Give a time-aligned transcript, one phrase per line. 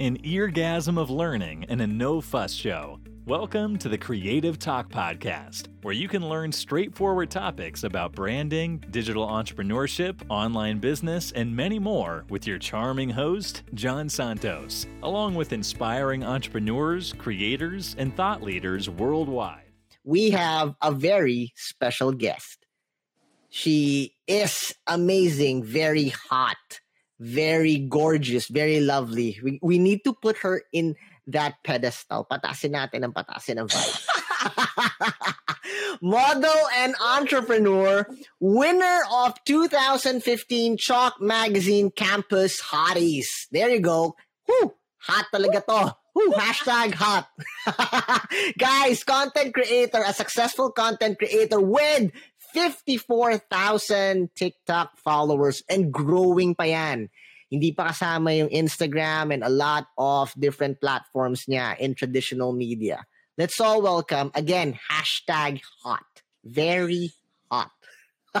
[0.00, 2.98] an eargasm of learning and a no fuss show.
[3.26, 9.26] Welcome to the Creative Talk Podcast, where you can learn straightforward topics about branding, digital
[9.26, 16.24] entrepreneurship, online business, and many more with your charming host, John Santos, along with inspiring
[16.24, 19.62] entrepreneurs, creators, and thought leaders worldwide.
[20.02, 22.66] We have a very special guest.
[23.48, 26.56] She is amazing, very hot
[27.20, 29.38] very gorgeous, very lovely.
[29.42, 30.96] We, we need to put her in
[31.26, 32.26] that pedestal.
[32.30, 33.96] Patasin natin ang patasin ang vibe.
[36.02, 38.06] Model and entrepreneur,
[38.40, 43.48] winner of 2015 Chalk Magazine Campus Hotties.
[43.50, 44.16] There you go.
[44.44, 45.96] Whew, hot talaga to.
[46.14, 47.26] Woo, hashtag hot.
[48.58, 52.12] Guys, content creator, a successful content creator with
[52.54, 57.10] 54,000 TikTok followers and growing pa yan.
[57.50, 63.02] Hindi pa kasama yung Instagram and a lot of different platforms niya in traditional media.
[63.34, 66.06] Let's all welcome, again, hashtag hot.
[66.46, 67.10] Very
[67.50, 67.74] hot.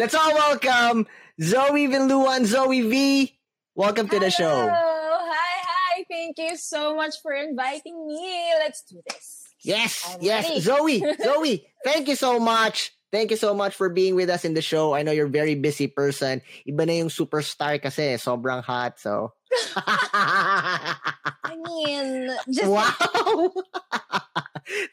[0.00, 1.06] Let's all welcome
[1.40, 3.36] Zoe Villuan, Zoe V.
[3.74, 4.68] Welcome to the show.
[4.72, 6.04] Hi, hi.
[6.08, 8.52] Thank you so much for inviting me.
[8.60, 9.43] Let's do this.
[9.64, 10.62] Yes, yes.
[10.62, 12.92] Zoe, Zoe, thank you so much.
[13.10, 14.92] Thank you so much for being with us in the show.
[14.92, 16.42] I know you're a very busy person.
[16.66, 18.98] Iba na yung superstar kasi, sobrang hot.
[18.98, 19.30] So,
[19.76, 22.90] I mean, just wow.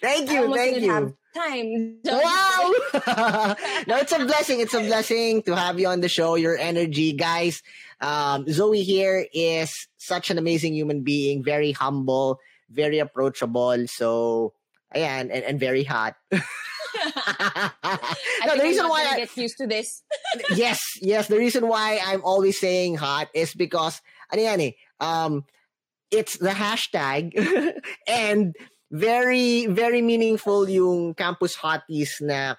[0.01, 1.17] thank you, thank you.
[1.33, 1.97] time.
[2.05, 2.73] Wow.
[3.87, 4.59] no, it's a blessing.
[4.59, 6.35] It's a blessing to have you on the show.
[6.35, 7.63] Your energy, guys.
[8.01, 12.37] Um, Zoe here is such an amazing human being, very humble,
[12.69, 13.87] very approachable.
[13.87, 14.53] So
[14.95, 16.15] Ayan, and, and very hot.
[16.31, 16.39] no,
[18.57, 20.03] the reason why I get used to this.
[20.55, 21.27] yes, yes.
[21.27, 25.45] The reason why I'm always saying hot is because ano yan eh, um,
[26.11, 27.31] it's the hashtag
[28.07, 28.55] and
[28.91, 32.55] very very meaningful yung campus hotties na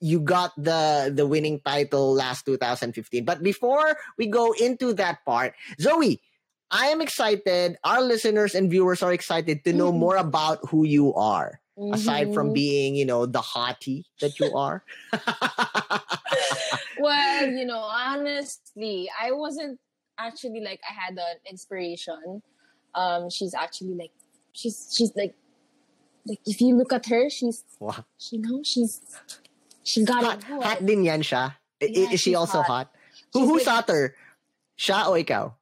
[0.00, 3.24] you got the the winning title last 2015.
[3.24, 6.20] But before we go into that part, Zoe,
[6.70, 7.78] I am excited.
[7.84, 10.00] Our listeners and viewers are excited to know mm-hmm.
[10.00, 11.60] more about who you are.
[11.78, 11.94] Mm-hmm.
[11.94, 12.54] Aside from mm-hmm.
[12.54, 14.82] being, you know, the hottie that you are.
[16.98, 19.78] well, you know, honestly, I wasn't
[20.18, 22.42] actually like I had an inspiration.
[22.94, 24.12] Um, she's actually like
[24.52, 25.34] she's she's like
[26.26, 28.04] like if you look at her, she's wow.
[28.32, 29.00] you know, she's
[29.84, 30.44] she got hot, it.
[30.64, 31.54] Hot din yan siya.
[31.80, 32.88] Yeah, is she also hot?
[32.88, 32.94] hot?
[33.34, 34.14] Who, who like, shot her?
[34.80, 35.52] Siya o ikaw?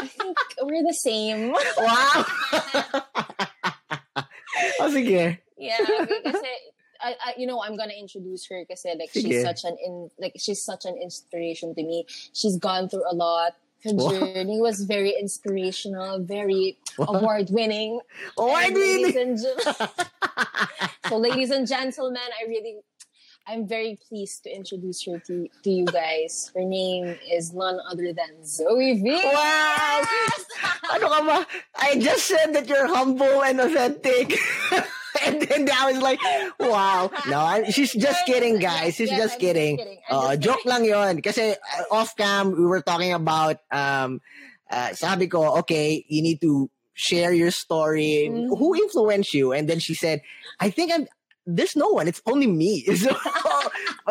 [0.00, 1.54] I think we're the same.
[1.78, 2.24] Wow!
[4.80, 5.38] oh, sige.
[5.58, 5.78] Yeah,
[6.24, 6.48] kasi,
[7.00, 9.22] I, I, you know, I'm gonna introduce her because like sige.
[9.22, 12.06] she's such an in like she's such an inspiration to me.
[12.32, 13.54] She's gone through a lot.
[13.84, 14.10] Her wow.
[14.10, 18.00] journey was very inspirational, very award winning.
[18.36, 19.38] Oh, award winning.
[21.06, 22.82] so, ladies and gentlemen, I really
[23.48, 26.52] I'm very pleased to introduce her to, to you guys.
[26.54, 29.08] Her name is none other than Zoe V.
[29.08, 30.02] Wow!
[30.92, 31.38] ano ka ba?
[31.80, 34.36] I just said that you're humble and authentic.
[35.24, 36.20] and then I was like,
[36.60, 37.10] wow.
[37.24, 38.96] No, she's just kidding, guys.
[38.96, 39.78] She's just kidding.
[39.78, 40.02] Just kidding.
[40.12, 40.68] Uh, just joke kidding.
[40.68, 41.22] lang yon.
[41.24, 44.20] Kasi uh, off cam, we were talking about, um,
[44.70, 48.28] uh, sabi ko, okay, you need to share your story.
[48.28, 48.52] Mm-hmm.
[48.52, 49.56] Who influenced you?
[49.56, 50.20] And then she said,
[50.60, 51.08] I think I'm,
[51.48, 52.06] there's no one.
[52.08, 52.84] It's only me.
[52.98, 53.14] So,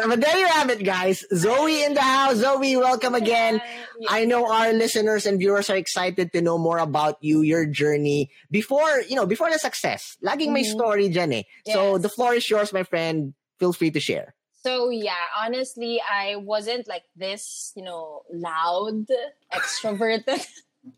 [0.07, 1.25] but there you have it, guys.
[1.33, 2.37] Zoe in the house.
[2.37, 3.61] Zoe, welcome again.
[4.09, 8.29] I know our listeners and viewers are excited to know more about you, your journey
[8.51, 10.17] before, you know, before the success.
[10.23, 10.71] Laging mm-hmm.
[10.71, 11.43] story dyan eh.
[11.65, 11.75] Yes.
[11.75, 13.33] So the floor is yours, my friend.
[13.59, 14.35] Feel free to share.
[14.63, 19.05] So yeah, honestly, I wasn't like this, you know, loud,
[19.53, 20.45] extroverted.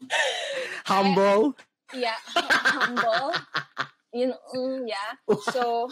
[0.85, 1.55] humble.
[1.93, 3.33] I, yeah, humble.
[4.13, 5.35] You know, mm, yeah.
[5.51, 5.89] So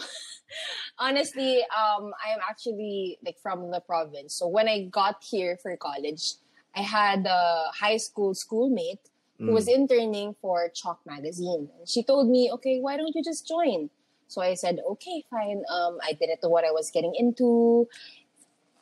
[0.98, 4.34] honestly, um, I am actually like from the province.
[4.34, 6.34] So when I got here for college,
[6.76, 9.00] I had a high school schoolmate
[9.38, 9.52] who mm.
[9.52, 11.68] was interning for Chalk magazine.
[11.78, 13.90] And she told me, "Okay, why don't you just join?"
[14.26, 17.88] So I said, "Okay, fine." Um, I didn't know what I was getting into.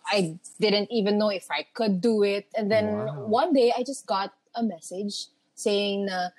[0.07, 2.47] I didn't even know if I could do it.
[2.55, 3.27] And then wow.
[3.27, 6.09] one day, I just got a message saying.
[6.09, 6.31] Uh,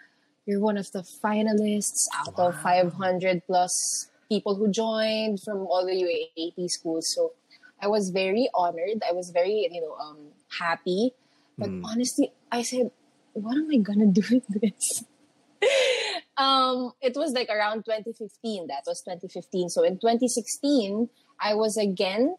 [0.47, 2.47] you're one of the finalists out wow.
[2.47, 7.13] of 500 plus people who joined from all the UAAP schools.
[7.13, 7.33] So
[7.81, 9.03] I was very honored.
[9.07, 10.17] I was very, you know, um,
[10.57, 11.11] happy.
[11.57, 11.81] But mm.
[11.83, 12.91] honestly, I said,
[13.33, 15.03] what am I gonna do with this?
[16.37, 18.67] um, it was like around 2015.
[18.67, 19.69] That was 2015.
[19.69, 21.09] So in 2016,
[21.41, 22.35] I was again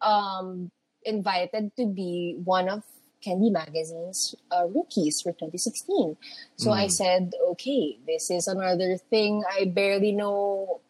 [0.00, 0.70] um,
[1.04, 2.82] invited to be one of
[3.20, 6.16] Candy Magazine's uh, rookies for 2016.
[6.56, 6.90] So I Mm.
[6.90, 10.80] said, okay, this is another thing I barely know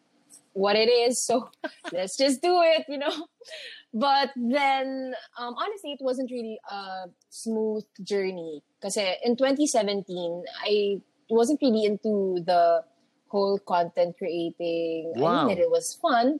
[0.53, 1.21] what it is.
[1.23, 1.49] So
[1.91, 3.27] let's just do it, you know.
[3.93, 8.63] But then, um, honestly, it wasn't really a smooth journey.
[8.79, 12.83] Because in 2017, I wasn't really into the
[13.27, 15.13] whole content creating.
[15.17, 15.45] I Wow.
[15.47, 16.39] mean that it was fun.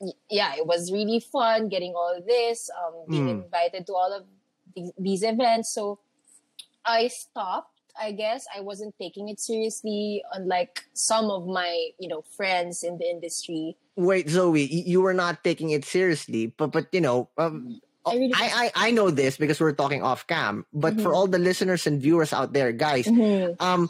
[0.00, 3.44] Y- Yeah, it was really fun getting all this, um, being Mm.
[3.44, 4.24] invited to all of
[4.74, 5.72] these, these events.
[5.72, 5.98] So
[6.84, 7.70] I stopped.
[7.94, 12.98] I guess I wasn't taking it seriously, unlike some of my, you know, friends in
[12.98, 13.76] the industry.
[13.94, 18.34] Wait, Zoe, you were not taking it seriously, but but you know, um, I really-
[18.34, 20.66] I, I I know this because we're talking off cam.
[20.74, 21.14] But for Mhm.
[21.14, 23.54] all the listeners and viewers out there, guys, Mhm.
[23.62, 23.88] um,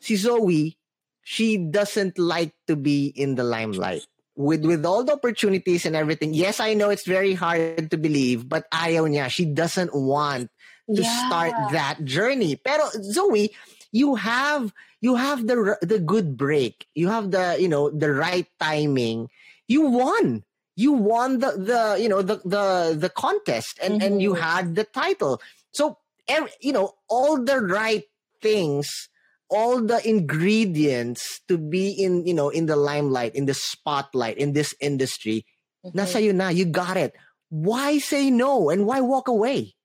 [0.00, 0.74] see Zoe,
[1.22, 4.02] she doesn't like to be in the limelight.
[4.36, 8.48] With with all the opportunities and everything, yes, I know it's very hard to believe,
[8.48, 9.30] but ayaw niya.
[9.30, 10.50] She doesn't want
[10.90, 12.58] to start that journey.
[12.58, 13.54] Pero Zoe,
[13.94, 16.86] you have you have the the good break.
[16.98, 19.30] You have the you know the right timing.
[19.70, 20.42] You won.
[20.74, 24.42] You won the the you know the the the contest and and you Mhm.
[24.42, 25.38] had the title.
[25.70, 28.02] So every, you know all the right
[28.42, 29.08] things,
[29.54, 34.52] all the ingredients to be in you know in the limelight, in the spotlight, in
[34.52, 35.46] this industry.
[35.86, 35.94] Mhm.
[35.94, 36.48] Nasa you na.
[36.50, 37.14] You got it.
[37.54, 39.78] Why say no and why walk away?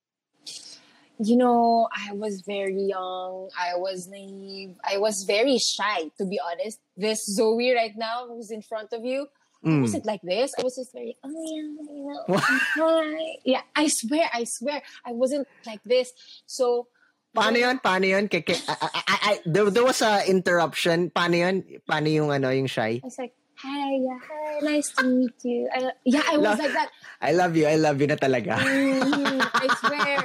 [1.22, 3.50] You know, I was very young.
[3.60, 4.76] I was naive.
[4.88, 6.80] I was very shy, to be honest.
[6.96, 9.28] This Zoe right now, who's in front of you,
[9.60, 9.82] I Mm.
[9.84, 10.56] wasn't like this.
[10.58, 13.36] I was just very, oh yeah, you know, hi.
[13.44, 16.14] Yeah, I swear, I swear, I wasn't like this.
[16.48, 16.88] So,
[17.30, 17.78] Paano yun?
[17.80, 18.26] Paano yun?
[18.28, 21.12] Keke, I, I, I, I- there, there was a interruption.
[21.12, 21.56] Paano yun?
[21.88, 22.98] Paano yung ano, yung shy?
[22.98, 25.70] I was like, hi, yeah, hi, nice to meet you.
[25.70, 26.90] I, yeah, I was La- like that.
[27.22, 27.68] I love you.
[27.68, 28.58] I love you na talaga.
[28.58, 30.18] Mhm, I swear.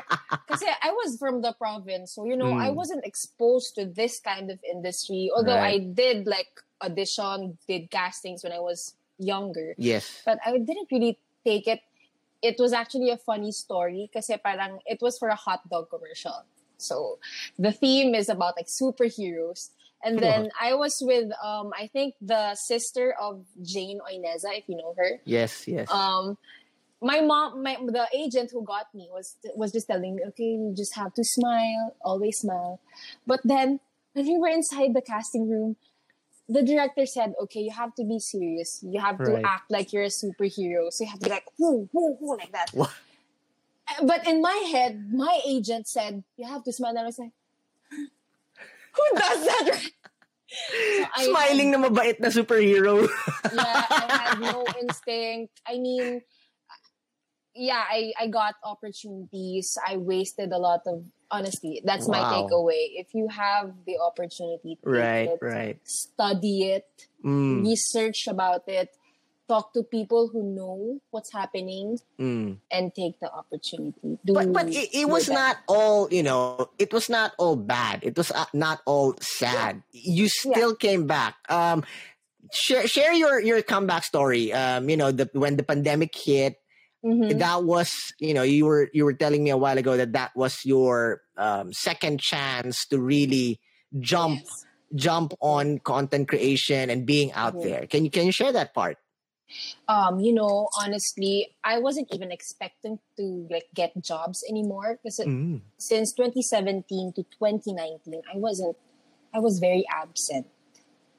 [0.49, 2.15] Kasi I was from the province.
[2.17, 2.75] So, you know, I Mm.
[2.79, 5.29] wasn't exposed to this kind of industry.
[5.35, 6.49] Although I did like
[6.81, 9.75] audition, did castings when I was younger.
[9.77, 10.23] Yes.
[10.25, 11.81] But I didn't really take it.
[12.41, 16.45] It was actually a funny story kasi parang it was for a hot dog commercial.
[16.79, 17.19] So
[17.59, 19.71] the theme is about like superheroes.
[20.03, 24.77] And then I was with um I think the sister of Jane Oineza, if you
[24.77, 25.21] know her.
[25.25, 25.91] Yes, yes.
[25.91, 26.37] um
[27.01, 30.75] my mom my the agent who got me was was just telling me okay you
[30.77, 32.81] just have to smile always smile.
[33.27, 33.81] But then
[34.13, 35.77] when we were inside the casting room
[36.49, 38.81] the director said okay you have to be serious.
[38.83, 40.93] You have to act like you're a superhero.
[40.93, 42.71] So you have to be like whoo whoo whoo like that.
[42.73, 42.93] What?
[44.03, 47.33] But in my head my agent said you have to smile and I was like
[48.95, 49.81] who does that
[50.47, 53.03] So I- Smiling na mabait na superhero.
[53.53, 55.51] yeah, I had no instinct.
[55.67, 56.23] I mean,
[57.57, 59.75] yeah, I, I got opportunities.
[59.83, 61.83] I wasted a lot of honesty.
[61.85, 62.95] That's my takeaway.
[62.95, 65.79] If you have the opportunity, right, it, right.
[65.83, 66.87] study it,
[67.25, 68.95] Mm, research about it,
[69.49, 72.57] talk to people who know what's happening, mm.
[72.71, 74.19] and take the opportunity.
[74.25, 76.71] Do But but it, it was not all you know.
[76.79, 78.01] It was not all bad.
[78.03, 79.83] It was uh, not all sad.
[79.93, 81.37] You still came back.
[81.49, 81.85] Um,
[82.53, 84.53] share share your your comeback story.
[84.53, 86.61] Um, you know the when the pandemic hit.
[87.05, 87.37] Mhm.
[87.37, 90.33] that was you know you were you were telling me a while ago that that
[90.33, 93.61] was your um, second chance to really
[94.01, 94.65] jump Yes.
[94.95, 97.63] jump on content creation and being out Mhm.
[97.63, 98.97] there can you can you share that part
[99.89, 105.61] um, you know, honestly, I wasn't even expecting to like get jobs anymore because Mm.
[105.79, 108.77] since 2017 to 2019, I wasn't,
[109.35, 110.47] I was very absent,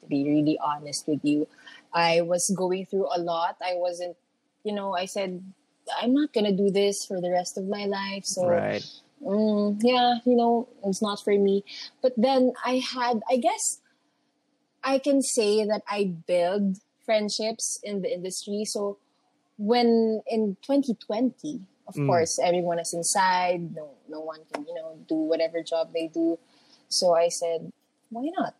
[0.00, 1.46] to be really honest with you.
[1.92, 3.56] I was going through a lot.
[3.62, 4.16] I wasn't,
[4.64, 5.42] you know, I said,
[6.00, 8.24] I'm not going to do this for the rest of my life.
[8.24, 8.82] So, right
[9.22, 11.64] mm, yeah, you know, it's not for me.
[12.02, 13.80] But then I had, I guess,
[14.82, 18.64] I can say that I build friendships in the industry.
[18.66, 18.98] So
[19.58, 22.06] when in 2020, of Mm.
[22.06, 23.74] course, everyone is inside.
[23.74, 26.38] No, no one can, you know, do whatever job they do.
[26.88, 27.72] So I said,
[28.10, 28.54] why not?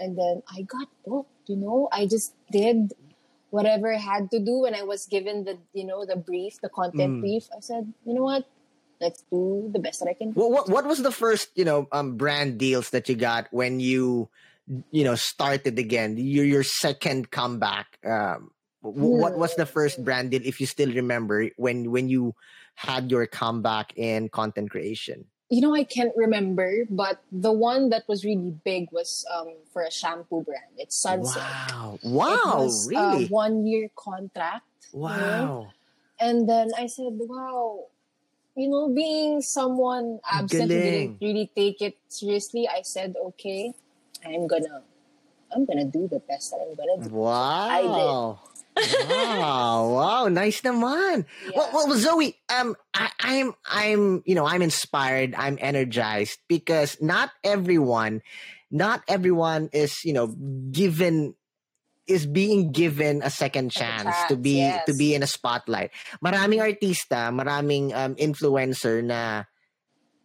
[0.00, 1.30] And then I got booked.
[1.48, 2.94] You know, I just did
[3.50, 6.68] whatever I had to do when I was given the, you know, the brief, the
[6.70, 7.20] content Mm.
[7.20, 7.48] brief.
[7.56, 8.46] I said, you know what?
[9.00, 11.64] Let's do the best that I can Well, what, what what was the first you
[11.64, 14.28] know um brand deals that you got when you
[14.90, 18.50] you know started again your your second comeback um
[18.82, 22.34] wh- what was the first brand deal if you still remember when when you
[22.74, 25.26] had your comeback in content creation?
[25.50, 29.82] You know, I can't remember, but the one that was really big was um, for
[29.82, 30.78] a shampoo brand.
[30.78, 31.42] It's Sunsilk.
[31.42, 31.98] wow.
[32.02, 33.24] Wow was really?
[33.24, 34.64] a one year contract.
[34.92, 35.72] wow.
[36.20, 37.86] And then I said, wow,
[38.54, 43.72] you know, being someone absent who didn't really take it seriously, I said, okay,
[44.24, 44.82] I'm gonna,
[45.54, 47.14] I'm gonna do the best that I'm gonna do.
[47.14, 48.40] Wow.
[48.76, 51.26] wow, wow, nice naman.
[51.44, 51.50] Yeah.
[51.56, 55.34] Well, well, Zoe, um, I, I'm, I'm, you know, I'm inspired.
[55.34, 58.22] I'm energized because not everyone,
[58.70, 60.28] not everyone is, you know,
[60.70, 61.34] given
[62.10, 64.84] is being given a second chance, to be yes.
[64.86, 65.94] to be in a spotlight.
[66.18, 69.46] Maraming artista, maraming um, influencer na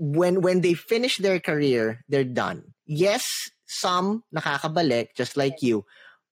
[0.01, 2.73] when when they finish their career, they're done.
[2.89, 3.23] Yes,
[3.67, 5.85] some nakakabalik just like you,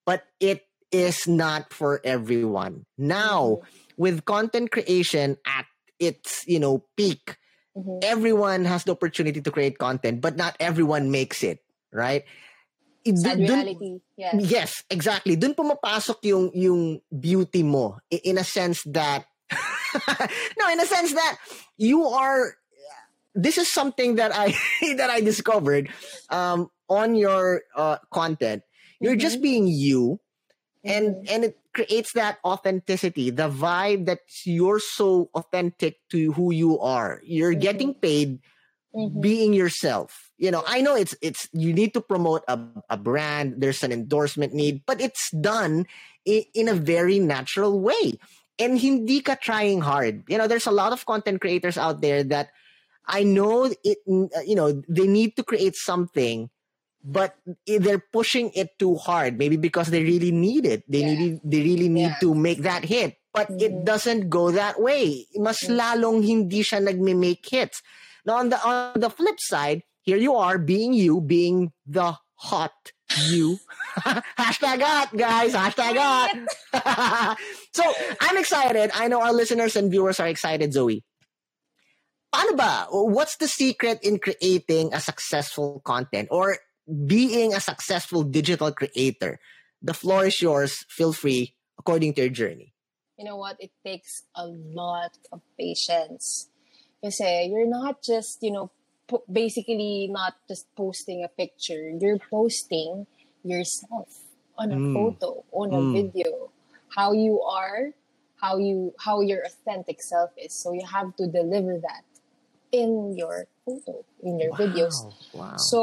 [0.06, 2.86] but it is not for everyone.
[2.96, 3.60] Now,
[3.96, 5.66] with content creation at
[5.98, 7.36] its, you know, peak,
[7.74, 7.98] Mhm.
[8.06, 11.58] everyone has the opportunity to create content, but not everyone makes it,
[11.90, 12.22] right?
[13.04, 14.00] Sad Dun- reality.
[14.16, 14.38] Yeah.
[14.38, 15.36] Yes, exactly.
[15.36, 19.26] Doon pumapasok yung yung beauty mo in a sense that
[20.58, 21.36] no, in a sense that
[21.76, 22.56] you are
[23.34, 24.54] this is something that I
[24.96, 25.90] that I discovered
[26.30, 28.62] um on your uh, content.
[29.00, 30.20] You're just being you
[30.84, 36.78] and and it creates that authenticity, the vibe that you're so authentic to who you
[36.80, 37.20] are.
[37.24, 38.40] You're getting paid
[38.94, 39.20] Mhm.
[39.20, 40.30] being yourself.
[40.38, 43.90] You know, I know it's it's you need to promote a, a brand, there's an
[43.90, 45.86] endorsement need, but it's done
[46.24, 48.14] in, in a very natural way.
[48.58, 50.22] And hindi ka trying hard.
[50.28, 52.50] You know, there's a lot of content creators out there that
[53.06, 56.50] I know it you know, they need to create something
[57.04, 57.36] but
[57.68, 60.82] they're pushing it too hard maybe because they really need it.
[60.88, 61.12] They Yeah.
[61.12, 62.22] really they really need Yeah.
[62.24, 63.20] to make that hit.
[63.36, 63.84] But it Mhm.
[63.84, 65.28] doesn't go that way.
[65.36, 65.76] Mas Mm.
[65.76, 67.84] lalong hindi siya nagme-make hits.
[68.24, 72.72] Now on the on the flip side, here you are being you, being the hot
[73.28, 73.60] you.
[74.40, 75.52] Hashtag hot, guys.
[75.52, 76.32] Hashtag hot.
[77.76, 77.84] so
[78.24, 78.90] I'm excited.
[78.96, 81.04] I know our listeners and viewers are excited, Zoe.
[82.34, 82.86] Paano ba?
[82.90, 89.40] What's the secret in creating a successful content or being a successful digital creator?
[89.82, 90.84] The floor is yours.
[90.88, 92.72] Feel free according to your journey.
[93.18, 93.56] you know what?
[93.60, 96.48] It takes a lot of patience.
[97.04, 98.70] Kasi you're not just, you know,
[99.06, 101.94] po- basically not just posting a picture.
[101.94, 103.06] You're posting
[103.44, 104.08] yourself
[104.58, 104.94] on a Mm.
[104.94, 105.92] photo, on a Mm.
[105.92, 106.50] video.
[106.90, 107.94] How you are,
[108.42, 110.54] how you how your authentic self is.
[110.54, 112.02] So you have to deliver that
[112.72, 115.06] in your photo, in your videos.
[115.32, 115.56] Wow.
[115.56, 115.80] So,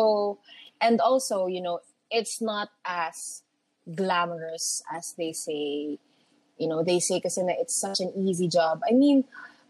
[0.81, 3.43] and also, you know, it's not as
[3.95, 5.97] glamorous as they say.
[6.57, 8.81] You know, they say kasi na it's such an easy job.
[8.87, 9.23] I mean,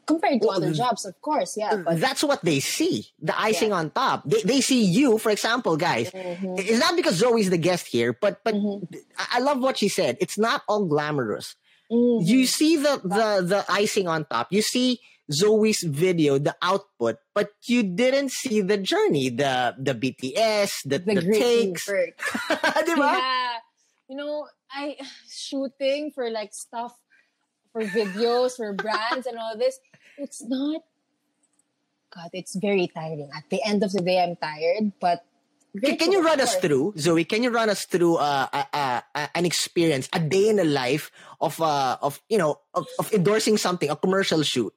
[0.05, 1.75] compared to Well, other jobs, of course, yeah.
[1.77, 3.07] But That's what they see.
[3.21, 4.23] The icing on top.
[4.25, 6.11] They, they see you, for example, guys.
[6.11, 6.59] Mhm.
[6.59, 8.87] It's not because Zoe's the guest here, but but Mhm.
[9.31, 10.17] I love what she said.
[10.19, 11.55] It's not all glamorous.
[11.91, 12.25] Mhm.
[12.27, 14.51] You see the the the icing on top.
[14.51, 14.99] You see
[15.31, 21.15] Zoe's video, the output, but you didn't see the journey, the the BTS, the, the
[21.15, 21.87] the, takes.
[21.89, 23.17] Diba?
[23.17, 23.57] Yeah.
[24.09, 24.97] You know, I
[25.29, 26.93] shooting for like stuff
[27.71, 29.79] for videos for brands and all this.
[30.17, 30.83] It's not.
[32.13, 33.29] God, it's very tiring.
[33.35, 35.23] At the end of the day, I'm tired, but.
[35.71, 37.23] Can, can you run us through, Zoe?
[37.23, 40.67] Can you run us through uh, uh, uh, uh, an experience, a day in the
[40.67, 41.09] life
[41.39, 44.75] of uh, of you know of, of endorsing something, a commercial shoot?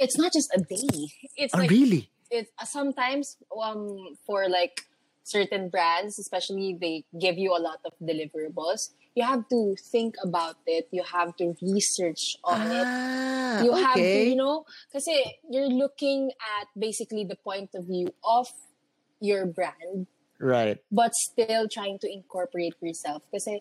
[0.00, 1.12] It's not just a day.
[1.36, 2.08] It's Oh, like really?
[2.30, 4.86] it's sometimes um for like
[5.26, 10.54] certain brands especially they give you a lot of deliverables you have to think about
[10.66, 14.30] it you have to research on it Ah, you have to okay.
[14.30, 14.62] you know
[14.94, 15.10] kasi
[15.50, 18.46] you're looking at basically the point of view of
[19.18, 20.06] your brand
[20.38, 20.78] right.
[20.94, 23.58] but still trying to incorporate yourself kasi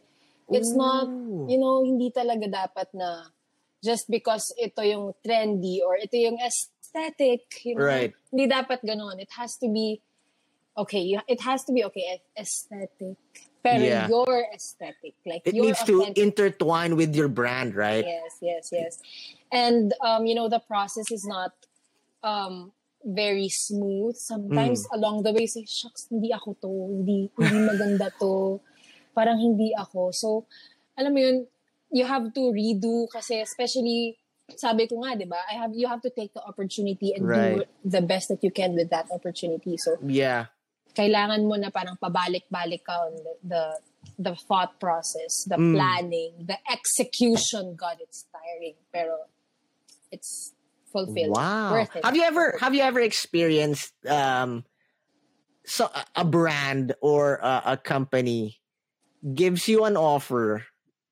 [0.53, 1.49] it's not Ooh.
[1.49, 3.33] you know hindi talaga dapat na
[3.83, 8.11] just because ito yung trendy or ito yung aesthetic you know Right.
[8.31, 10.01] hindi dapat ganon it has to be
[10.75, 13.15] okay it has to be okay aesthetic
[13.59, 14.07] pero Yeah.
[14.07, 18.07] your aesthetic like It needs to authentic intertwine with your brand, right?
[18.07, 18.93] Yes, yes, yes.
[19.51, 21.51] And um, you know, the process is not
[22.23, 22.71] um
[23.03, 24.15] very smooth.
[24.15, 24.95] Sometimes Mm.
[24.95, 28.63] along the way, say, shucks, hindi ako to, hindi, hindi maganda to.
[29.11, 30.11] Parang hindi ako.
[30.15, 30.47] So,
[30.95, 31.47] alam mo yun,
[31.91, 34.17] you have to redo kasi especially
[34.57, 35.37] sabi ko nga, 'di ba?
[35.45, 37.61] I have you have to take the opportunity and Right.
[37.61, 39.77] do the best that you can with that opportunity.
[39.77, 40.49] So, Yeah.
[40.97, 43.63] kailangan mo na parang pabalik-balik ka on the, the
[44.17, 45.75] the thought process, the Mm.
[45.77, 47.77] planning, the execution.
[47.77, 49.29] God, it's tiring, pero
[50.09, 50.51] it's
[50.89, 51.29] fulfilling.
[51.37, 51.77] Wow.
[51.77, 52.01] Worth it.
[52.01, 54.65] Have you ever have you ever experienced um
[55.61, 58.57] so a- a brand or a, a company
[59.21, 60.65] gives you an offer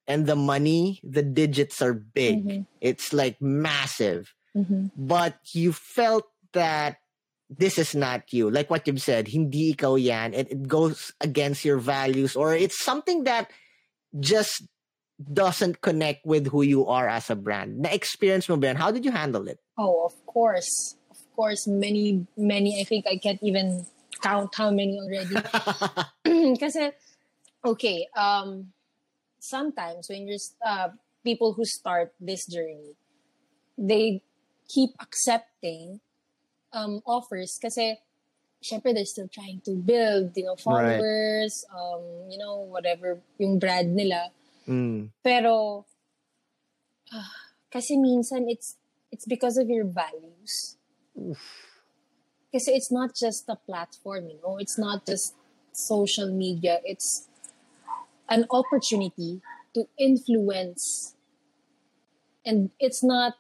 [0.08, 2.46] and the money, the digits are big.
[2.46, 2.66] Mhm.
[2.82, 4.34] It's like massive.
[4.58, 4.90] Mhm.
[4.98, 6.26] but you felt
[6.58, 6.98] that
[7.46, 8.50] this is not you.
[8.50, 10.34] Like what you've said, hindi ikaw yan.
[10.34, 13.52] It, it goes against your values or it's something that
[14.18, 14.66] just
[15.22, 17.78] doesn't connect with who you are as a brand.
[17.86, 18.74] Na-experience mo ba?
[18.74, 19.60] How did you handle it?
[19.78, 20.98] Oh, of course.
[21.14, 22.82] Of course, many, many.
[22.82, 23.86] I think I can't even
[24.26, 25.38] count how many already.
[26.60, 26.90] Kasi,
[27.66, 28.74] okay, um,
[29.40, 30.90] sometimes when you're, uh,
[31.24, 32.96] people who start this journey,
[33.78, 34.22] they
[34.68, 36.00] keep accepting
[36.74, 37.98] um, offers kasi,
[38.64, 40.64] syempre, they're still trying to build, you know, Right.
[40.64, 44.32] followers, um, you know, whatever yung brand nila.
[44.68, 45.12] Mm.
[45.24, 45.86] Pero,
[47.14, 47.32] ah,
[47.72, 48.76] kasi minsan it's,
[49.12, 50.78] it's because of your values.
[52.52, 55.36] Kasi it's not just a platform, you know, it's not just
[55.72, 57.28] social media, it's
[58.30, 59.42] an opportunity
[59.74, 61.16] to influence.
[62.46, 63.36] And it's not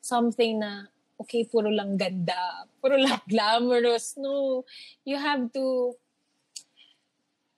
[0.00, 0.88] something na,
[1.20, 4.14] okay, puro lang ganda, puro lang glamorous.
[4.16, 4.64] No,
[5.04, 5.94] you have to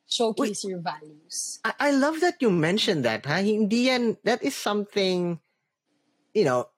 [0.09, 1.61] showcase your values.
[1.65, 3.27] I, I love that you mentioned that.
[3.27, 3.45] Huh?
[3.45, 5.39] Hindi yan, that is something,
[6.35, 6.69] you know,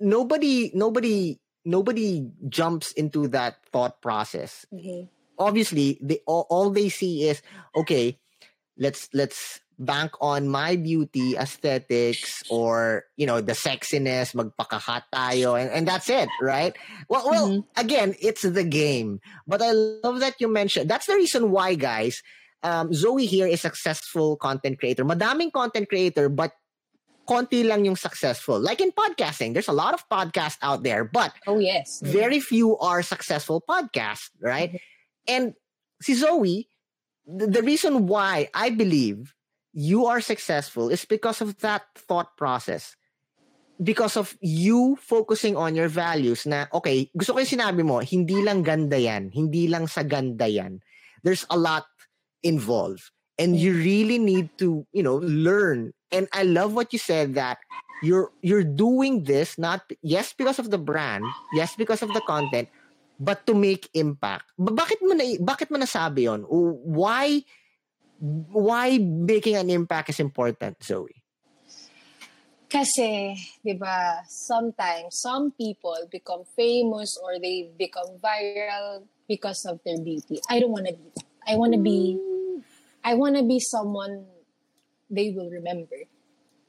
[0.00, 4.66] nobody, nobody, nobody jumps into that thought process.
[4.72, 5.08] Okay.
[5.38, 7.42] Obviously, they all, all they see is
[7.76, 8.18] okay.
[8.78, 14.32] Let's let's bank on my beauty, aesthetics, or you know the sexiness.
[14.34, 16.76] Magpakahat tayo, and, and that's it, right?
[17.08, 17.64] Well, well, Mhm.
[17.76, 19.20] again, it's the game.
[19.46, 20.88] But I love that you mentioned.
[20.88, 22.22] That's the reason why, guys.
[22.62, 25.04] Um, Zoe here is successful content creator.
[25.04, 26.52] Madaming content creator, but
[27.28, 28.58] konti lang yung successful.
[28.58, 32.00] Like in podcasting, there's a lot of podcasts out there, but Oh, yes.
[32.02, 34.78] very few are successful podcasts, right?
[35.26, 35.54] And
[36.00, 36.68] si Zoe,
[37.32, 39.34] the, reason why I believe
[39.72, 42.96] you are successful is because of that thought process.
[43.82, 48.42] Because of you focusing on your values na, okay, gusto ko yung sinabi mo, hindi
[48.44, 50.78] lang ganda yan, hindi lang sa ganda yan.
[51.24, 51.86] There's a lot
[52.42, 53.10] involved.
[53.38, 55.92] And you really need to, you know, learn.
[56.12, 57.58] And I love what you said that
[58.02, 62.68] you're you're doing this not yes because of the brand, yes because of the content,
[63.22, 64.50] but to make impact.
[64.58, 66.42] Ba- bakit mo na bakit mo nasabi yon?
[66.90, 67.46] Why
[68.50, 71.22] why making an impact is important, Zoe?
[72.72, 80.00] Kasi, di ba, sometimes some people become famous or they become viral because of their
[80.00, 80.40] beauty.
[80.48, 81.28] I don't want to be that.
[81.44, 82.16] I want to be,
[83.04, 84.24] I want to be someone
[85.10, 86.00] they will remember.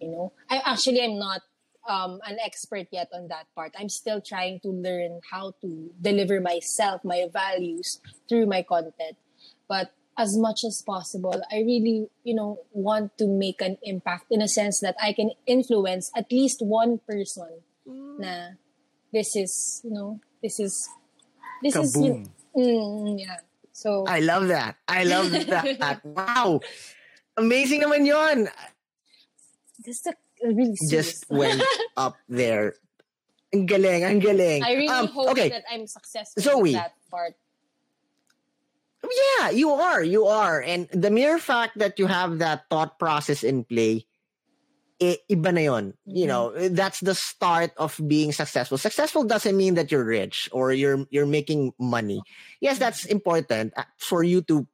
[0.01, 1.39] You know, I actually am not
[1.87, 3.73] um, an expert yet on that part.
[3.77, 9.17] I'm still trying to learn how to deliver myself, my values through my content.
[9.67, 14.41] But as much as possible, I really, you know, want to make an impact in
[14.41, 18.55] a sense that I can influence at least one person na
[19.11, 20.89] this is, you know, this is,
[21.61, 22.29] this is, you Kaboom.
[22.55, 23.37] mm, yeah.
[23.71, 24.77] So, I love that.
[24.87, 26.01] I love that.
[26.05, 26.61] wow.
[27.35, 28.47] Amazing naman yon.
[29.83, 30.89] this is a really serious.
[31.21, 31.61] Just went
[31.97, 32.75] up there.
[33.53, 34.63] Ang galing, ang galing.
[34.63, 35.49] I really Um, hope okay.
[35.49, 36.73] that I'm successful Zoe.
[36.73, 37.35] in that part.
[39.39, 40.01] Yeah, you are.
[40.03, 40.61] You are.
[40.61, 44.07] And the mere fact that you have that thought process in play,
[45.01, 45.93] i- iba na yun.
[46.07, 46.27] You Mhm.
[46.31, 48.77] know, that's the start of being successful.
[48.79, 52.23] Successful doesn't mean that you're rich or you're you're making money.
[52.63, 54.65] Yes, that's important uh, for you to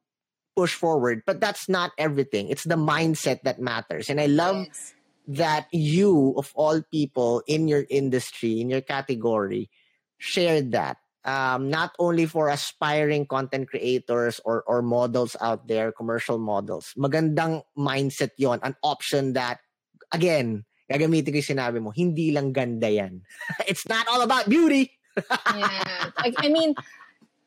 [0.56, 2.48] push forward, but that's not everything.
[2.48, 4.08] It's the mindset that matters.
[4.08, 4.94] And I love Yes.
[5.30, 9.70] That you of all people in your industry in your category
[10.18, 16.38] shared that um, not only for aspiring content creators or or models out there commercial
[16.38, 19.62] models magandang mindset yon an option that
[20.10, 23.22] again gagamitin ko yung sinabi mo hindi lang ganda yan
[23.70, 24.90] it's not all about beauty
[25.56, 26.10] yeah.
[26.16, 26.74] I, I mean,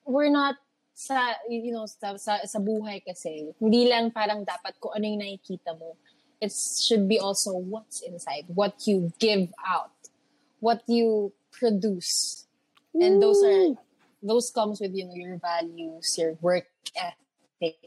[0.06, 0.56] we're not
[0.94, 5.22] sa, you know, sa, sa, sa buhay kasi, hindi lang parang dapat kung ano yung
[5.26, 5.98] nakikita mo.
[6.44, 9.96] It should be also what's inside, what you give out,
[10.60, 12.48] what you produce.
[12.94, 13.80] And those are,
[14.22, 16.68] those comes with, you know, your values, your work
[17.00, 17.80] ethic,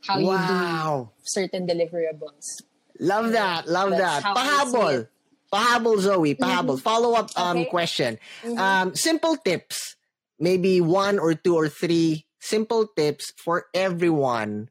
[0.00, 2.64] how you do certain deliverables.
[2.98, 5.06] love that love That's that pahabol
[5.52, 7.70] pahabol zoe pahabol follow up um Okay.
[7.70, 8.58] question Mhm.
[8.58, 9.94] um, simple tips,
[10.40, 14.68] maybe one or two or three simple tips for everyone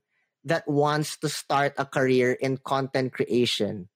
[0.47, 3.89] that wants to start a career in content creation.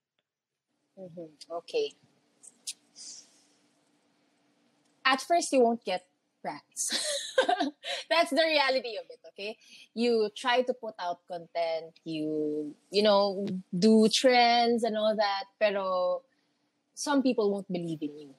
[0.99, 1.31] Mhm.
[1.49, 1.95] Okay.
[5.05, 6.05] At first, you won't get
[6.43, 6.93] brands.
[8.09, 9.19] That's the reality of it.
[9.33, 9.57] Okay,
[9.95, 16.21] you try to put out content, you you know do trends and all that, pero
[16.93, 18.31] some people won't believe in you.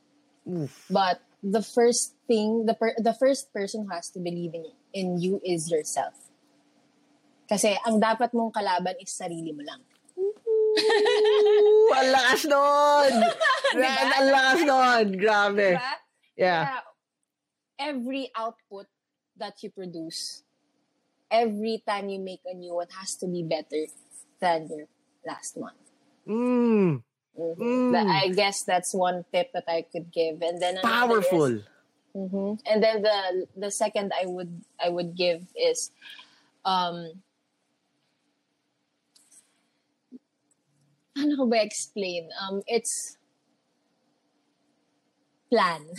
[0.46, 0.87] Oof.
[0.90, 5.18] But the first thing, the per- the first person who has to believe in in
[5.18, 6.14] you is yourself.
[7.53, 9.85] Kasi ang dapat mong kalaban is sarili mo lang.
[11.93, 13.12] Ang lakas nun!
[13.77, 13.93] Diba?
[14.17, 15.05] Ang lakas nun!
[15.21, 15.69] Grabe.
[15.77, 15.93] Diba?
[16.33, 16.62] Yeah.
[16.65, 16.81] Kaya
[17.93, 18.88] every output
[19.37, 20.41] that you produce,
[21.29, 23.85] every time you make a new one has to be better
[24.41, 24.87] than your
[25.29, 25.77] last one.
[26.25, 27.57] Mm, Mhm.
[27.59, 27.93] Mm.
[27.97, 30.41] I guess that's one tip that I could give.
[30.45, 31.61] And then powerful.
[31.61, 31.69] is-
[32.12, 32.61] Mhm.
[32.69, 33.19] And then the
[33.57, 35.88] the second I would I would give is
[36.61, 37.25] um
[41.16, 42.29] ano ko ba explain?
[42.40, 43.16] Um it's
[45.51, 45.83] plan.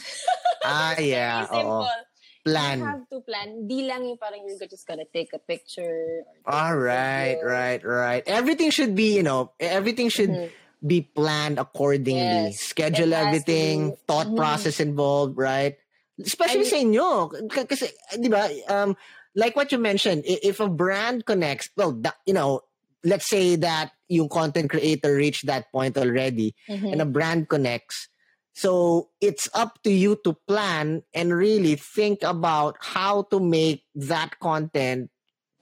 [0.65, 1.43] Ah, yeah.
[1.51, 1.59] Oo.
[1.83, 1.99] simple.
[2.47, 2.79] You Plan.
[2.87, 3.67] have to plan.
[3.67, 6.23] Di lang yung parang you're just gonna take a picture.
[6.47, 8.23] Or All right, right, right.
[8.23, 10.47] Everything should be, you know, everything should Mhm.
[10.79, 12.47] be planned accordingly.
[12.55, 12.63] Yes.
[12.63, 14.39] Schedule to everything, be- thought Mhm.
[14.39, 15.75] process involved, right?
[16.15, 17.07] Especially I- sa inyo.
[17.51, 18.95] K- Kasi, di ba, um,
[19.35, 21.91] like what you mentioned, if a brand connects, well,
[22.23, 22.63] you know,
[23.03, 26.93] let's say that yung content creator reached that point already Mhm.
[26.93, 28.07] and a brand connects.
[28.53, 34.37] So it's up to you to plan and really think about how to make that
[34.37, 35.09] content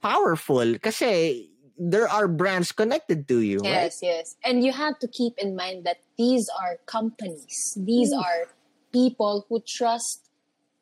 [0.03, 0.75] powerful.
[0.75, 1.47] Kasi
[1.79, 3.87] there are brands connected to you, right?
[3.87, 4.35] Yes, yes.
[4.43, 7.79] And you have to keep in mind that these are companies.
[7.79, 8.19] These Oof.
[8.19, 8.51] are
[8.91, 10.27] people who trust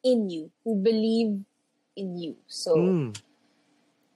[0.04, 1.46] in you, who believe
[1.96, 2.36] in you.
[2.48, 3.16] So Mm.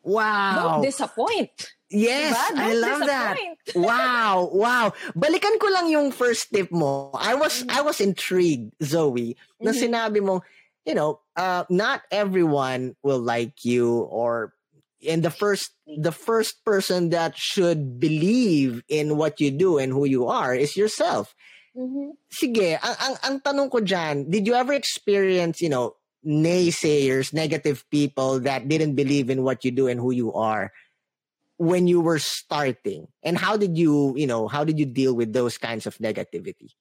[0.03, 0.55] Wow.
[0.55, 1.71] don't disappoint.
[1.93, 2.59] Yes, Diba?
[2.59, 3.37] I love that.
[3.77, 4.93] wow, wow.
[5.15, 7.13] Balikan ko lang yung first tip mo.
[7.13, 9.79] I was I was intrigued, Zoe, na Mhm.
[9.79, 10.41] sinabi mo,
[10.83, 14.57] you know, uh, not everyone will like you or
[15.05, 20.03] and the first the first person that should believe in what you do and who
[20.09, 21.37] you are is yourself.
[21.77, 22.17] Mhm.
[22.33, 27.83] Sige, ang, ang, ang tanong ko dyan, did you ever experience, you know, naysayers, negative
[27.91, 30.71] people that didn't believe in what you do and who you are
[31.57, 33.07] when you were starting?
[33.23, 36.73] And how did you, you know, how did you deal with those kinds of negativity?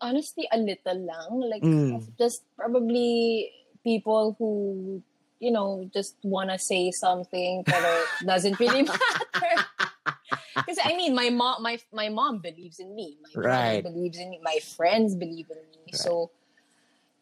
[0.00, 1.40] Honestly, a little lang.
[1.50, 2.16] Like Mm.
[2.18, 3.52] just probably
[3.84, 5.02] people who
[5.40, 7.80] you know just wanna say something but
[8.24, 9.64] doesn't really matter.
[10.66, 13.18] Because I mean, my mom, my my mom believes in me.
[13.22, 13.82] My Right.
[13.82, 14.40] believes in me.
[14.42, 15.92] My friends believe in me.
[15.92, 16.30] So,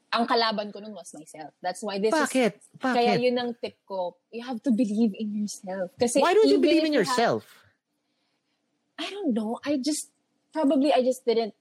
[0.09, 1.53] ang kalaban ko nun was myself.
[1.61, 2.53] That's why this is Bakit?
[2.81, 3.21] Kaya Bakit?
[3.21, 4.17] yun ang tip ko.
[4.33, 5.93] You have to believe in yourself.
[5.95, 7.45] Kasi Why don't you believe in you have- yourself?
[8.99, 9.61] I don't know.
[9.65, 10.11] I just,
[10.53, 11.55] probably I just didn't,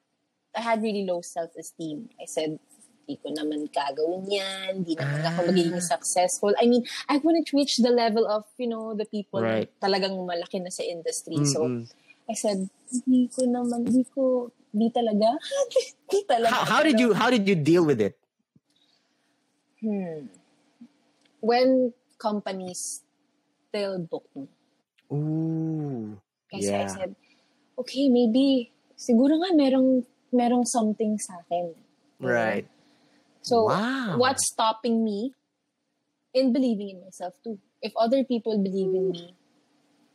[0.56, 2.10] I had really low self-esteem.
[2.18, 2.58] I said,
[3.06, 4.84] di ko naman gagawin yan.
[4.84, 5.48] Di naman ako Ah.
[5.48, 6.52] magiging successful.
[6.58, 9.70] I mean, I wouldn't reach the level of, you know, the people na Right.
[9.80, 11.38] talagang malaki na sa industry.
[11.46, 11.86] So, Mm-mm.
[12.28, 12.68] I said,
[13.06, 15.36] di ko naman, di ko, di talaga.
[16.12, 16.52] di talaga.
[16.52, 18.18] how, how did you how did you deal with it?
[19.88, 20.28] Hmm.
[21.39, 23.08] When companies
[23.71, 24.52] still book me,
[25.08, 26.19] Ooh.
[26.52, 27.12] Kasi I said,
[27.80, 31.76] okay, maybe, siguro nga merong, merong something sa akin.
[32.19, 32.67] Right.
[33.43, 34.19] So, wow.
[34.19, 35.32] what's stopping me
[36.36, 37.60] in believing in myself too?
[37.80, 39.36] If other people believe in me,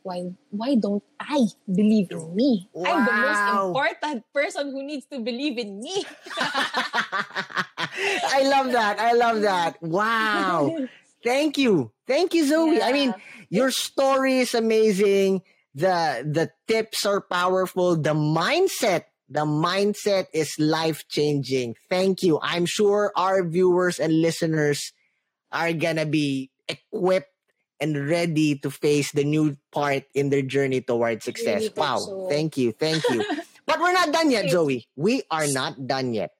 [0.03, 2.67] why why don't I believe in me?
[2.75, 3.71] I'm the most Wow.
[3.71, 6.03] important person who needs to believe in me.
[7.97, 8.99] I love that.
[8.99, 9.81] I love that.
[9.81, 10.75] Wow.
[11.23, 11.91] Thank you.
[12.07, 12.81] Thank you, Zoe.
[12.81, 13.13] I mean,
[13.49, 15.41] your story is amazing.
[15.73, 17.95] The the tips are powerful.
[17.95, 21.75] The mindset, the mindset is life changing.
[21.89, 22.39] Thank you.
[22.41, 24.91] I'm sure our viewers and listeners
[25.51, 27.31] are gonna be equipped
[27.79, 31.71] and ready to face the new part in their journey towards success.
[31.71, 31.97] Really Wow.
[31.97, 32.27] so.
[32.29, 32.71] Thank you.
[32.71, 33.23] Thank you.
[33.65, 34.87] but we're not done yet, Zoe.
[34.95, 36.31] We are not done yet.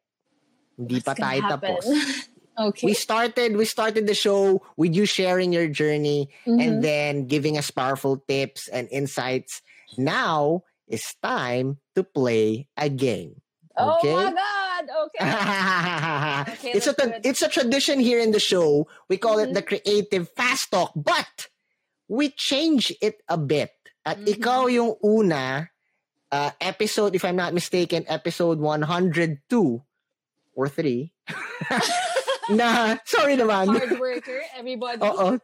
[0.77, 1.59] Hindi pa What's tayo happen?
[1.77, 1.83] tapos.
[2.73, 2.85] okay.
[2.87, 6.81] We started we started the show with you sharing your journey and Mhm.
[6.81, 9.61] then giving us powerful tips and insights.
[9.97, 13.41] Now it's time to play a game.
[13.73, 14.13] oh okay.
[14.13, 14.85] my God!
[16.53, 16.71] Okay.
[16.77, 16.93] it's a
[17.25, 18.85] it's a tradition here in the show.
[19.09, 19.57] We call it Mhm.
[19.57, 21.49] the creative fast talk, but
[22.09, 23.71] we change it a bit.
[24.05, 24.27] At Mhm.
[24.37, 25.69] ikaw yung una
[26.33, 29.85] uh, episode, if I'm not mistaken, episode 102
[30.55, 31.11] or 3.
[32.49, 33.71] na, sorry naman.
[33.71, 35.01] Hard worker, everybody.
[35.01, 35.39] Oo.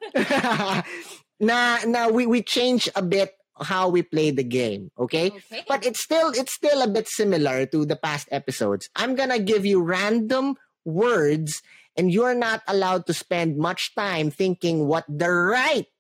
[1.40, 5.32] na na we we change a bit how we play the game, okay?
[5.32, 5.64] Okay.
[5.68, 8.90] But it's still it's still a bit similar to the past episodes.
[8.96, 11.62] I'm going to give you random words
[11.98, 15.92] and you're not allowed to spend much time thinking what the right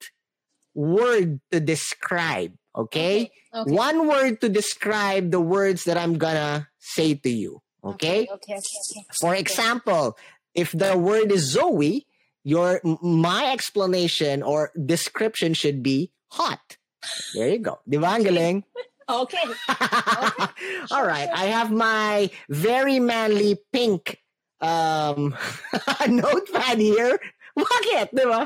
[0.73, 3.31] word to describe, okay?
[3.53, 3.71] Okay.
[3.71, 7.61] One word to describe the words that I'm going to say to you.
[7.83, 8.27] Okay?
[8.27, 9.03] Okay, okay, okay.
[9.19, 10.17] For example,
[10.53, 12.05] if the word is Zoe,
[12.43, 16.77] your my explanation or description should be hot.
[17.35, 17.79] There you go.
[17.87, 18.19] Di ba?
[18.19, 18.57] Ang galing?
[19.09, 19.41] Okay.
[20.93, 21.33] All right.
[21.33, 24.21] I have my very manly pink
[24.61, 25.33] um
[26.05, 27.17] notepad here.
[27.57, 28.13] Bakit?
[28.13, 28.45] Di ba?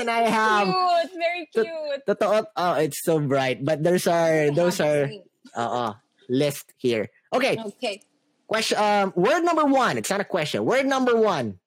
[0.00, 1.12] And I have cute.
[1.12, 2.00] Very cute.
[2.08, 2.40] totoo.
[2.56, 3.60] Oh, it's so bright.
[3.60, 5.12] But there's our those are
[5.52, 5.92] uh, uh
[6.32, 7.12] list here.
[7.28, 7.60] Okay.
[7.76, 8.00] Okay.
[8.48, 8.78] Question.
[8.80, 9.98] Um, word number one.
[10.00, 10.64] It's not a question.
[10.64, 11.60] Word number one.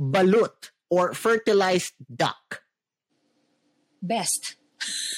[0.00, 2.62] Balut or fertilized duck.
[4.02, 4.56] Best.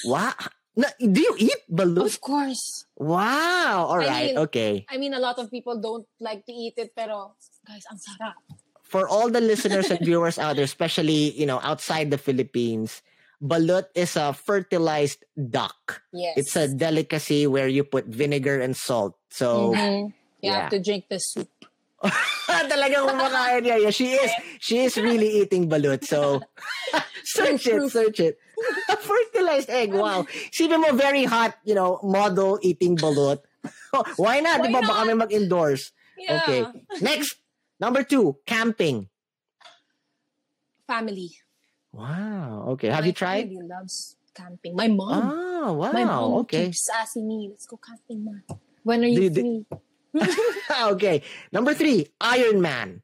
[0.03, 0.33] Wow.
[0.75, 2.05] No, do you eat balut?
[2.05, 2.85] Of course.
[2.99, 3.87] Wow.
[3.89, 4.09] All right.
[4.11, 4.85] I mean- okay.
[4.91, 7.33] I mean, a lot of people don't like to eat it, pero
[7.65, 8.35] guys, ang sarap.
[8.83, 13.01] For all the listeners and viewers out there, especially you know outside the Philippines,
[13.41, 16.03] balut is a fertilized duck.
[16.13, 16.37] Yes.
[16.37, 19.17] It's a delicacy where you put vinegar and salt.
[19.31, 20.13] So Mhm.
[20.45, 20.69] You yeah.
[20.69, 21.49] have to drink the soup.
[22.69, 23.81] talagang kumakain niya.
[23.81, 24.29] Yeah, she is
[24.61, 26.05] she is really eating balut.
[26.05, 26.37] So
[27.25, 28.37] search it, search it.
[28.93, 29.89] A fertilized egg.
[29.89, 30.29] Wow.
[30.53, 33.41] Sino mo very hot, you know, model eating balut.
[34.21, 34.61] Why not?
[34.61, 35.07] Why Di ba baka not?
[35.09, 35.89] may mag-endorse?
[36.13, 36.45] Yeah.
[36.45, 36.61] Okay.
[37.01, 37.41] Next,
[37.81, 39.09] number two, camping.
[40.85, 41.33] Family.
[41.89, 42.77] Wow.
[42.77, 42.93] Okay.
[42.93, 43.49] Have My you tried?
[43.49, 44.75] family loves camping.
[44.77, 45.31] My mom.
[45.33, 45.91] Oh, wow.
[45.91, 46.69] My mom okay.
[46.69, 48.37] keeps asking me, let's go camping, ma.
[48.83, 49.79] When are you Do you- do- free?
[50.95, 51.21] okay.
[51.51, 53.01] Number three, Iron Man.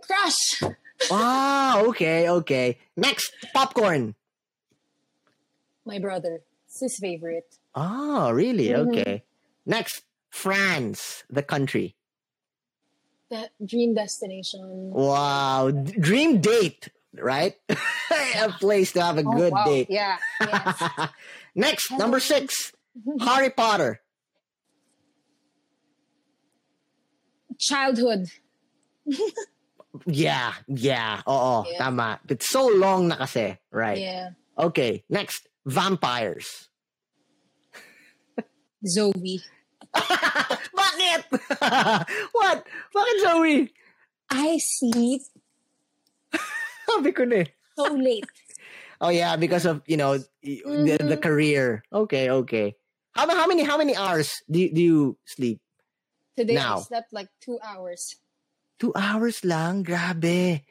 [0.00, 0.62] Crush!
[1.10, 1.84] Wow.
[1.88, 2.28] Okay.
[2.28, 2.78] Okay.
[2.96, 4.14] Next, popcorn.
[5.84, 6.40] My brother.
[6.66, 7.56] It's his favorite.
[7.74, 8.68] Oh, really?
[8.68, 8.88] Mhm.
[8.88, 9.24] Okay.
[9.66, 11.96] Next, France, the country.
[13.30, 14.90] The dream destination.
[14.92, 15.70] Wow.
[15.70, 17.54] Dream date, right?
[17.68, 19.64] a place to have a Oh, good wow.
[19.64, 19.88] date.
[19.90, 20.18] Yeah.
[20.40, 20.82] Yes.
[21.54, 22.72] Next, number six,
[23.20, 24.00] Harry Potter.
[27.62, 28.26] Childhood.
[30.10, 31.22] Yeah, yeah.
[31.30, 31.78] Oo, Yeah.
[31.78, 32.18] tama.
[32.26, 34.02] It's so long na kasi, right?
[34.02, 34.34] Yeah.
[34.58, 36.66] Okay, next, vampires.
[38.82, 39.38] Zoe.
[40.74, 41.20] Bakit?
[42.36, 42.58] What?
[42.90, 43.70] Bakit, Zoe?
[44.32, 45.22] I sleep
[46.88, 47.48] Sabi ko na eh.
[47.78, 48.26] so late.
[48.98, 51.22] Oh yeah, because of you know y- the, the Mhm.
[51.22, 51.84] career.
[51.92, 52.74] Okay, okay.
[53.14, 55.60] How, how many how many hours do you, do you sleep?
[56.36, 56.78] Today Now.
[56.78, 58.16] I slept like two hours.
[58.78, 59.84] Two hours lang.
[59.84, 60.62] Grabe.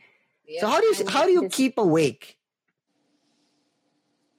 [0.47, 2.37] Yeah, so how do you how do you this- keep awake?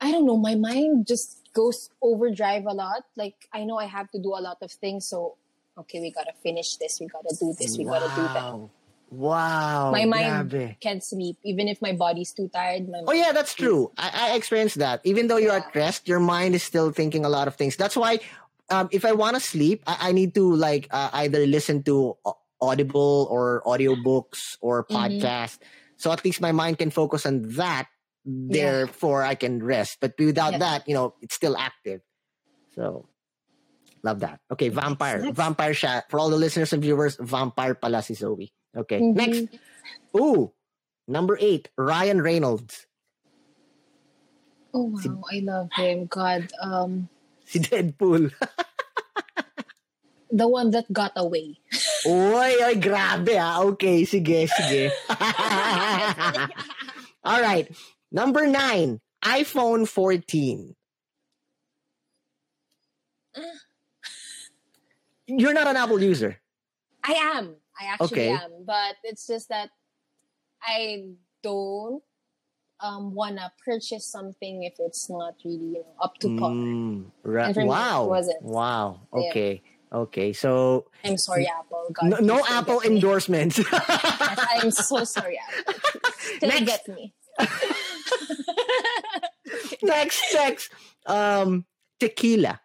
[0.00, 0.36] I don't know.
[0.36, 3.04] My mind just goes overdrive a lot.
[3.16, 5.06] Like I know I have to do a lot of things.
[5.06, 5.36] So
[5.78, 6.98] okay, we gotta finish this.
[7.00, 7.78] We gotta do this.
[7.78, 8.52] We gotta do that.
[8.52, 8.70] Wow.
[9.12, 9.92] Wow.
[9.92, 10.80] My mind grabe.
[10.80, 12.88] can't sleep, even if my body's too tired.
[13.06, 13.92] Oh yeah, that's true.
[13.98, 15.02] I, I experienced that.
[15.04, 17.76] Even though you're at rest, your mind is still thinking a lot of things.
[17.76, 18.20] That's why,
[18.72, 22.16] um, if I want to sleep, I, I need to like uh, either listen to
[22.60, 24.96] Audible or audiobooks or Mhm.
[25.20, 25.58] podcast.
[26.00, 27.86] So at least my mind can focus on that.
[28.24, 29.98] Therefore, I can rest.
[30.00, 30.58] But without Yeah.
[30.64, 32.00] that, you know, it's still active.
[32.74, 33.10] So,
[34.02, 34.38] love that.
[34.50, 35.36] Okay, vampire, Next.
[35.36, 37.18] vampire shot for all the listeners and viewers.
[37.18, 38.54] Vampire pala si Zoe.
[38.74, 39.14] Okay, Mhm.
[39.14, 39.42] next.
[40.16, 40.54] Ooh,
[41.06, 42.86] number eight, Ryan Reynolds.
[44.72, 46.06] Oh wow, I love him.
[46.06, 47.08] God, um,
[47.52, 48.32] Si Deadpool.
[50.32, 51.60] the one that got away.
[52.08, 53.60] Oy, oy, grabe ah.
[53.76, 54.88] Okay, sige, sige.
[57.24, 57.68] All right.
[58.10, 60.74] Number nine, iPhone 14.
[65.28, 66.40] You're not an Apple user.
[67.04, 67.56] I am.
[67.78, 68.28] I actually Okay.
[68.32, 68.64] am.
[68.66, 69.70] But it's just that
[70.62, 71.12] I
[71.42, 72.02] don't
[72.82, 76.50] um wanna purchase something if it's not really you know, up to par.
[76.50, 78.04] Mm, ra- And for me, it wow.
[78.06, 78.42] wasn't.
[78.42, 79.00] Wow.
[79.14, 79.20] Yeah.
[79.30, 79.62] Okay.
[79.92, 80.32] Okay.
[80.32, 81.88] So I'm sorry, Apple.
[81.92, 83.60] God, no, no Apple endorsements.
[83.72, 85.74] I'm so sorry, Apple.
[86.36, 86.64] Still Next.
[86.66, 87.14] get me.
[89.82, 90.70] next, next.
[91.06, 91.64] Um,
[92.00, 92.60] tequila.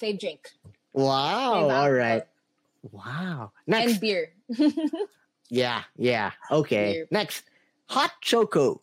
[0.00, 0.48] Fave drink.
[0.92, 1.68] Wow.
[1.68, 2.24] Fave All right.
[2.90, 3.52] Wow.
[3.66, 3.92] Next.
[3.92, 4.32] And beer.
[5.52, 6.32] Yeah, yeah.
[6.50, 7.04] Okay.
[7.10, 7.44] Next,
[7.84, 8.80] hot choco.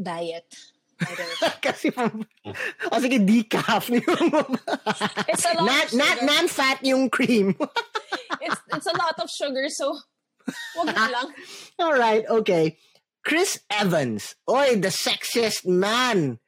[0.00, 0.48] Diet.
[0.96, 2.52] I don't Kasi pang, o
[2.88, 3.92] oh, sige, decaf.
[5.28, 6.24] It's a lot not, of not, sugar.
[6.24, 7.52] non-fat yung cream.
[8.40, 10.00] it's it's a lot of sugar, so
[10.80, 11.28] wag na lang.
[11.76, 12.80] All right, okay.
[13.28, 14.40] Chris Evans.
[14.48, 16.40] Oy, the sexiest man.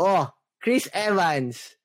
[0.00, 0.32] Oh,
[0.64, 1.76] Chris Evans.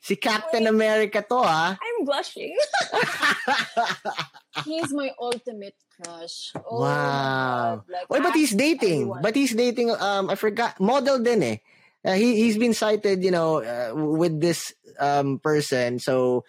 [0.00, 1.76] Si Captain America to, ah.
[1.82, 2.54] I'm blushing.
[4.64, 6.52] he's my ultimate crush.
[6.54, 7.82] Oh wow.
[7.88, 9.10] Like, Wait, but he's dating.
[9.10, 9.22] everyone.
[9.22, 9.90] But he's dating.
[9.90, 10.78] Um, I forgot.
[10.80, 11.56] Model din eh.
[12.04, 15.98] Uh, he he's been cited, you know, uh, with this um person.
[15.98, 16.44] So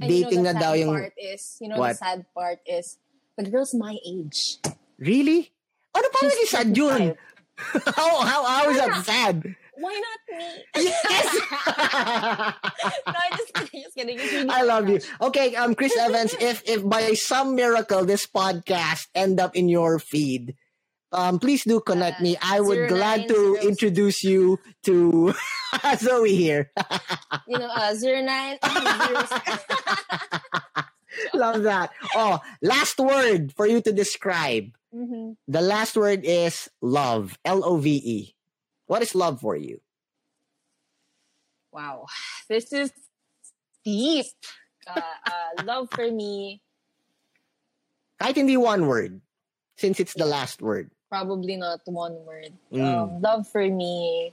[0.00, 1.96] And you know, dating the na daw yung part is, you know, What?
[1.96, 2.98] the sad part is,
[3.36, 4.60] the girl's my age.
[5.00, 5.52] really.
[5.92, 7.02] Ano pa She's naging sad yun?
[7.96, 9.56] how how how is that sad?
[9.74, 10.64] Why not me?
[10.84, 11.28] Yes.
[13.06, 14.50] no, just kidding, just kidding.
[14.50, 15.00] I love you.
[15.20, 19.98] Okay, um, Chris Evans, if if by some miracle this podcast end up in your
[19.98, 20.54] feed,
[21.12, 22.36] um, please do connect Uh, me.
[22.42, 25.32] I would glad to introduce you to
[25.96, 26.70] Zoe here.
[27.48, 29.24] You know, uh, zero nine zero.
[31.34, 31.90] love that.
[32.14, 34.72] Oh, last word for you to describe.
[34.94, 35.32] mm-hmm.
[35.48, 37.38] The last word is love.
[37.44, 38.31] L O V E.
[38.92, 39.80] What is love for you?
[41.72, 42.04] Wow,
[42.52, 42.92] this is
[43.80, 44.28] deep.
[44.84, 46.60] Uh, uh, love for me,
[48.20, 49.24] I Kahit hindi one word,
[49.80, 50.92] since it's the last word.
[51.08, 52.52] probably not one word.
[52.68, 52.84] Mm.
[52.84, 54.32] Um, love for me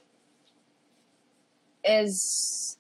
[1.84, 2.76] is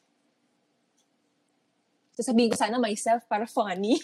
[2.11, 4.03] sasabihin ko sana myself para funny.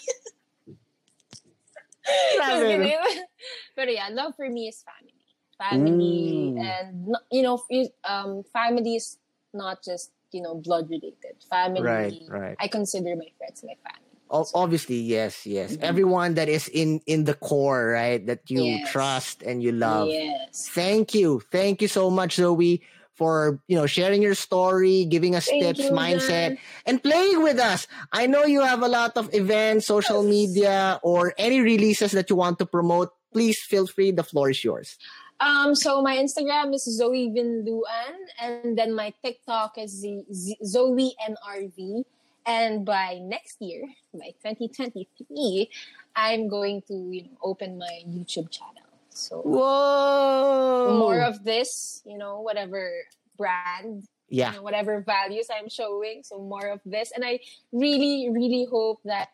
[3.76, 5.15] Pero yeah, love for me is family.
[5.58, 6.60] Family Mm.
[6.60, 7.62] and you know,
[8.04, 9.18] um, family is
[9.54, 11.40] not just you know blood related.
[11.48, 12.56] Family, Right, right.
[12.60, 14.02] I consider my friends my family.
[14.28, 15.76] Obviously, yes, yes.
[15.76, 15.82] Mhm.
[15.82, 18.20] Everyone that is in in the core, right?
[18.26, 18.90] That you Yes.
[18.90, 20.08] trust and you love.
[20.10, 20.68] Yes.
[20.74, 22.82] Thank you, thank you so much, Zoe,
[23.14, 26.58] for you know sharing your story, giving us Thank tips, you, mindset, Jan.
[26.84, 27.86] and playing with us.
[28.12, 32.36] I know you have a lot of events, social media, or any releases that you
[32.36, 33.14] want to promote.
[33.32, 34.10] Please feel free.
[34.10, 34.98] The floor is yours.
[35.40, 41.14] Um, so my Instagram is Zoe Vinluan, and then my TikTok is Z- Z- Zoe
[41.28, 42.04] NRV.
[42.46, 43.82] And by next year,
[44.14, 45.68] by 2023,
[46.14, 48.86] I'm going to you know open my YouTube channel.
[49.10, 50.96] So Whoa!
[50.98, 52.92] more of this, you know, whatever
[53.36, 54.50] brand, yeah.
[54.50, 56.22] you know, whatever values I'm showing.
[56.22, 57.40] So more of this, and I
[57.72, 59.30] really, really hope that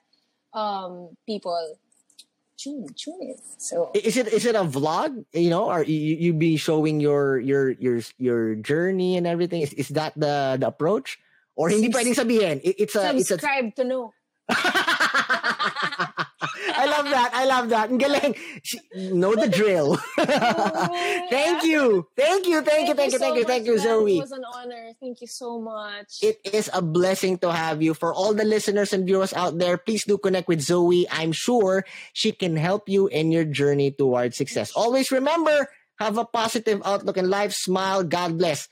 [0.55, 1.79] um people
[2.67, 2.87] in.
[3.59, 5.25] So Is it is it a vlog?
[5.33, 9.63] You know, or you you be showing your your your your journey and everything?
[9.63, 11.19] Is, is that the the approach?
[11.55, 12.61] Or hindi pwedeng sabihin?
[12.65, 14.13] It- it's a it's a subscribe to know.
[17.03, 17.31] I love that.
[17.35, 17.91] I love that.
[17.91, 18.35] Ang galing.
[19.15, 19.97] Know the drill.
[21.31, 22.07] thank you.
[22.17, 22.63] Thank you.
[22.63, 22.95] Thank you.
[22.95, 23.19] Thank you.
[23.19, 23.45] Thank you.
[23.45, 23.79] Thank you.
[23.79, 24.19] Zoe.
[24.19, 24.93] It was an honor.
[25.01, 26.23] Thank you so much.
[26.23, 27.95] It is a blessing to have you.
[27.95, 31.07] For all the listeners and viewers out there, please do connect with Zoe.
[31.11, 34.73] I'm sure she can help you in your journey towards success.
[34.75, 37.53] Always remember, have a positive outlook in life.
[37.53, 38.05] Smile.
[38.05, 38.69] God bless.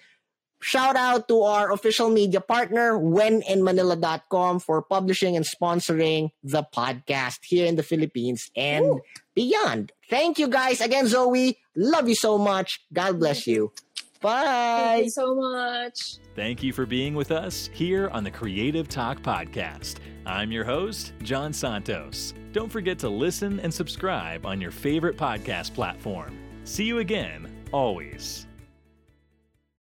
[0.62, 7.66] Shout out to our official media partner, wheninmanila.com, for publishing and sponsoring the podcast here
[7.66, 9.00] in the Philippines and Ooh.
[9.34, 9.92] beyond.
[10.08, 11.58] Thank you guys again, Zoe.
[11.76, 12.84] Love you so much.
[12.92, 13.72] God bless you.
[14.20, 14.44] Bye.
[14.44, 14.96] Thank Bye.
[15.04, 16.16] you so much.
[16.36, 19.96] Thank you for being with us here on the Creative Talk Podcast.
[20.26, 22.34] I'm your host, John Santos.
[22.52, 26.38] Don't forget to listen and subscribe on your favorite podcast platform.
[26.64, 28.46] See you again, always.